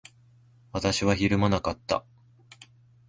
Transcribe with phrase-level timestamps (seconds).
[0.71, 2.03] 私はひるまなかった。